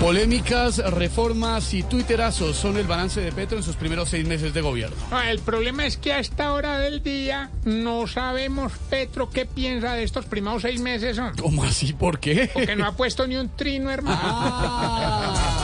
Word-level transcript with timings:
Polémicas, 0.00 0.78
reformas 0.92 1.74
y 1.74 1.82
tuiterazos 1.82 2.56
son 2.56 2.76
el 2.76 2.86
balance 2.86 3.20
de 3.20 3.32
Petro 3.32 3.58
en 3.58 3.64
sus 3.64 3.74
primeros 3.74 4.08
seis 4.08 4.24
meses 4.26 4.54
de 4.54 4.60
gobierno. 4.60 4.96
Ah, 5.10 5.28
el 5.28 5.40
problema 5.40 5.86
es 5.86 5.96
que 5.96 6.12
a 6.12 6.20
esta 6.20 6.52
hora 6.52 6.78
del 6.78 7.02
día 7.02 7.50
no 7.64 8.06
sabemos, 8.06 8.72
Petro, 8.88 9.28
qué 9.28 9.44
piensa 9.44 9.94
de 9.94 10.04
estos 10.04 10.24
primeros 10.24 10.62
seis 10.62 10.80
meses. 10.80 11.20
¿Cómo 11.40 11.64
así? 11.64 11.94
¿Por 11.94 12.20
qué? 12.20 12.48
Porque 12.54 12.76
no 12.76 12.86
ha 12.86 12.92
puesto 12.92 13.26
ni 13.26 13.36
un 13.36 13.48
trino, 13.48 13.90
hermano. 13.90 14.18
Ah. 14.22 15.57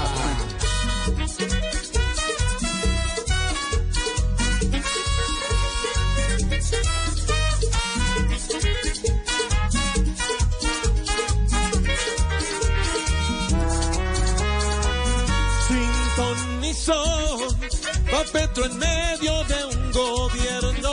Va 16.87 18.25
Petro 18.31 18.67
en 18.67 18.79
medio 18.79 19.45
de 19.45 19.65
un 19.65 19.93
gobierno 19.93 20.93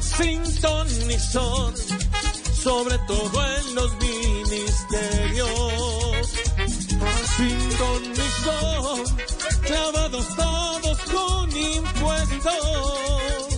sin 0.00 0.42
ton 0.60 0.86
ni 1.08 1.18
son, 1.18 1.74
sobre 2.62 2.98
todo 3.06 3.46
en 3.56 3.74
los 3.74 3.92
ministerios. 3.98 5.42
Sin 7.36 7.58
ton 7.78 8.02
ni 8.12 8.28
son, 8.44 9.04
clavados 9.62 10.26
todos 10.36 10.98
con 11.12 11.56
impuestos. 11.56 13.48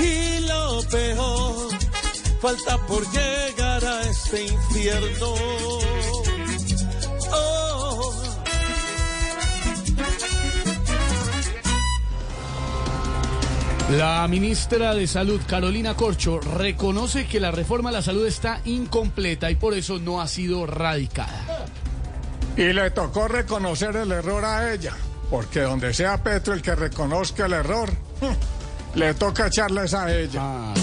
Y 0.00 0.40
lo 0.46 0.82
peor, 0.90 1.68
falta 2.42 2.86
por 2.86 3.10
llegar 3.10 3.84
a 3.84 4.02
este 4.02 4.44
infierno. 4.44 5.34
La 13.90 14.28
ministra 14.28 14.94
de 14.94 15.06
Salud, 15.06 15.40
Carolina 15.46 15.94
Corcho, 15.94 16.40
reconoce 16.40 17.26
que 17.26 17.40
la 17.40 17.50
reforma 17.50 17.88
a 17.88 17.92
la 17.92 18.02
salud 18.02 18.26
está 18.26 18.60
incompleta 18.66 19.50
y 19.50 19.54
por 19.54 19.72
eso 19.72 19.98
no 19.98 20.20
ha 20.20 20.28
sido 20.28 20.66
radicada. 20.66 21.64
Y 22.54 22.72
le 22.74 22.90
tocó 22.90 23.28
reconocer 23.28 23.96
el 23.96 24.12
error 24.12 24.44
a 24.44 24.74
ella, 24.74 24.92
porque 25.30 25.62
donde 25.62 25.94
sea 25.94 26.22
Petro 26.22 26.52
el 26.52 26.60
que 26.60 26.74
reconozca 26.74 27.46
el 27.46 27.54
error, 27.54 27.90
le 28.94 29.14
toca 29.14 29.46
echarles 29.46 29.94
a 29.94 30.14
ella. 30.14 30.40
Ah. 30.42 30.77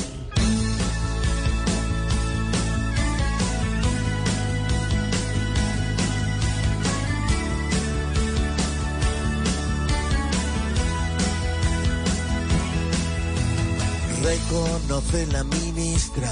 Reconoce 14.35 15.25
la 15.27 15.45
ministra 15.45 16.29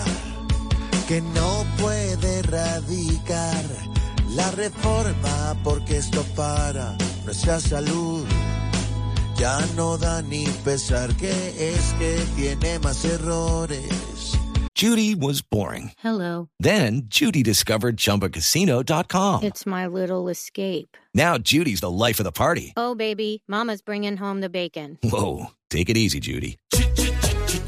que 1.07 1.21
no 1.21 1.65
puede 1.79 2.39
erradicar 2.39 3.63
la 4.35 4.51
reforma 4.51 5.55
porque 5.63 5.97
esto 5.97 6.21
para 6.35 6.97
nuestra 7.23 7.61
salud. 7.61 8.25
Ya 9.37 9.57
no 9.77 9.97
da 9.97 10.21
ni 10.21 10.45
pesar 10.65 11.15
que 11.15 11.31
es 11.57 11.93
que 11.97 12.19
tiene 12.35 12.77
más 12.79 13.05
errores. 13.05 14.37
Judy 14.75 15.15
was 15.15 15.41
boring. 15.41 15.91
Hello. 15.97 16.49
Then 16.59 17.03
Judy 17.07 17.41
discovered 17.41 17.95
chumbacasino.com. 17.95 19.43
It's 19.43 19.65
my 19.65 19.87
little 19.87 20.27
escape. 20.27 20.97
Now 21.13 21.37
Judy's 21.37 21.79
the 21.79 21.89
life 21.91 22.19
of 22.19 22.25
the 22.25 22.33
party. 22.33 22.73
Oh, 22.75 22.95
baby, 22.95 23.43
Mama's 23.47 23.81
bringing 23.81 24.17
home 24.17 24.41
the 24.41 24.49
bacon. 24.49 24.97
Whoa. 25.03 25.51
Take 25.69 25.89
it 25.89 25.95
easy, 25.95 26.19
Judy. 26.19 26.57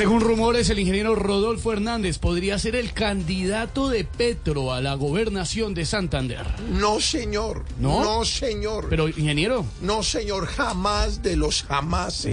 Según 0.00 0.22
rumores, 0.22 0.70
el 0.70 0.78
ingeniero 0.78 1.14
Rodolfo 1.14 1.74
Hernández 1.74 2.16
podría 2.16 2.58
ser 2.58 2.74
el 2.74 2.94
candidato 2.94 3.90
de 3.90 4.04
Petro 4.04 4.72
a 4.72 4.80
la 4.80 4.94
gobernación 4.94 5.74
de 5.74 5.84
Santander. 5.84 6.46
No, 6.70 7.00
señor. 7.00 7.66
No, 7.78 8.24
señor. 8.24 8.86
Pero, 8.88 9.10
ingeniero. 9.10 9.66
No, 9.82 10.02
señor, 10.02 10.46
jamás 10.46 11.22
de 11.22 11.36
los 11.36 11.64
jamás. 11.64 12.26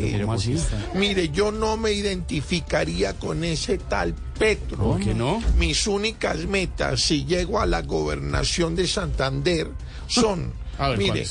Mire, 0.93 1.27
yo 1.27 1.51
no 1.51 1.75
me 1.75 1.91
identificaría 1.91 3.19
con 3.19 3.43
ese 3.43 3.77
tal 3.79 4.15
Petro. 4.39 4.77
¿Por 4.77 5.01
qué 5.01 5.13
no? 5.13 5.43
Mis 5.57 5.87
únicas 5.87 6.45
metas, 6.45 7.01
si 7.01 7.25
llego 7.25 7.59
a 7.59 7.65
la 7.65 7.81
gobernación 7.81 8.77
de 8.77 8.87
Santander, 8.87 9.67
son. 10.07 10.53
A 10.77 10.87
ver, 10.87 10.99
mire. 10.99 11.25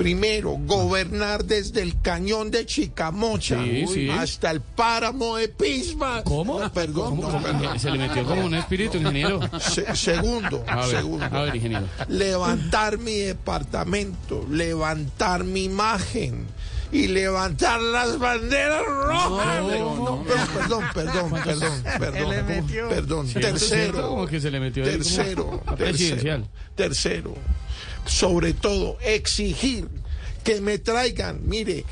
Primero, 0.00 0.52
gobernar 0.52 1.44
desde 1.44 1.82
el 1.82 2.00
cañón 2.00 2.50
de 2.50 2.64
Chicamocha 2.64 3.62
hasta 4.18 4.50
el 4.50 4.62
páramo 4.62 5.36
de 5.36 5.48
Pisma. 5.48 6.22
¿Cómo? 6.24 6.58
perdón, 6.70 7.20
Se 7.78 7.90
le 7.90 7.98
metió 7.98 8.24
como 8.24 8.46
un 8.46 8.54
espíritu, 8.54 8.96
ingeniero. 8.96 9.40
segundo, 9.92 10.64
segundo. 10.88 11.26
A 11.30 11.42
ver, 11.42 11.56
ingeniero. 11.56 11.84
Levantar 12.08 12.96
mi 12.96 13.18
departamento, 13.18 14.46
levantar 14.48 15.44
mi 15.44 15.64
imagen 15.64 16.46
y 16.90 17.08
levantar 17.08 17.78
las 17.82 18.18
banderas 18.18 18.82
rojas. 18.86 19.62
No, 19.62 20.24
perdón, 20.24 20.84
perdón, 20.94 21.30
perdón, 21.44 21.82
perdón, 21.98 22.66
perdón, 22.88 23.28
Tercero, 23.34 24.08
¿Cómo 24.08 24.26
que 24.26 24.40
se 24.40 24.50
le 24.50 24.60
metió 24.60 24.82
tercero, 24.82 25.62
tercero, 25.76 26.48
tercero 26.74 27.34
sobre 28.06 28.54
todo 28.54 28.98
exigir 29.02 29.88
que 30.44 30.60
me 30.60 30.78
traigan, 30.78 31.40
mire, 31.44 31.84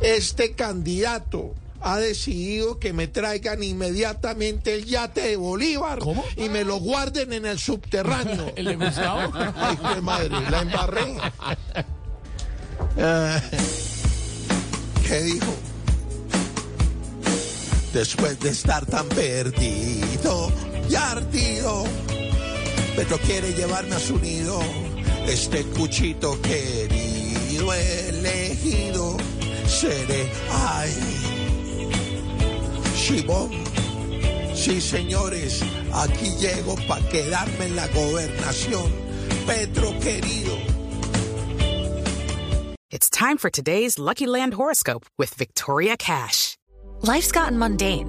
este 0.00 0.52
candidato 0.52 1.54
ha 1.82 1.98
decidido 1.98 2.78
que 2.78 2.92
me 2.92 3.08
traigan 3.08 3.62
inmediatamente 3.62 4.74
el 4.74 4.84
yate 4.84 5.20
de 5.22 5.36
Bolívar 5.36 5.98
y 6.36 6.48
me 6.48 6.64
lo 6.64 6.76
guarden 6.76 7.32
en 7.32 7.46
el 7.46 7.58
subterráneo. 7.58 8.52
¿El 8.56 8.68
de? 8.68 9.30
Ay, 9.56 9.76
qué 9.94 10.00
madre, 10.00 10.50
la 10.50 10.60
embarré. 10.60 11.16
Ah, 12.98 13.40
¿Qué 15.06 15.22
dijo? 15.22 15.54
Después 17.92 18.40
de 18.40 18.50
estar 18.50 18.86
tan 18.86 19.06
perdido 19.08 20.50
y 20.88 20.94
ardido, 20.94 21.84
Petro 22.96 23.18
quiere 23.18 23.52
llevarme 23.52 23.96
a 23.96 23.98
su 23.98 24.18
nido 24.18 24.60
este 25.26 25.64
cuchito 25.64 26.40
querido 26.42 27.72
elegido 27.72 29.16
seré 29.66 30.30
ay 30.50 30.92
Shibón 32.96 33.72
Sí, 34.54 34.80
señores, 34.80 35.60
aquí 35.92 36.30
llego 36.38 36.76
para 36.86 37.02
quedarme 37.08 37.64
en 37.66 37.74
la 37.74 37.88
gobernación. 37.88 38.92
Petro 39.44 39.90
querido. 39.98 40.56
It's 42.90 43.10
time 43.10 43.38
for 43.38 43.50
today's 43.50 43.98
Lucky 43.98 44.26
Land 44.26 44.54
horoscope 44.54 45.04
with 45.18 45.34
Victoria 45.34 45.96
Cash. 45.96 46.56
Life's 47.00 47.32
gotten 47.32 47.58
mundane, 47.58 48.08